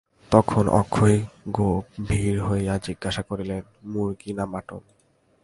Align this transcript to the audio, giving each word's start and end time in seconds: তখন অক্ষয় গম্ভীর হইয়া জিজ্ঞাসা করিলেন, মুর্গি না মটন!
তখন 0.31 0.63
অক্ষয় 0.71 1.17
গম্ভীর 1.57 2.35
হইয়া 2.41 2.73
জিজ্ঞাসা 2.77 3.21
করিলেন, 3.21 3.63
মুর্গি 3.85 4.31
না 4.33 4.45
মটন! 4.45 4.83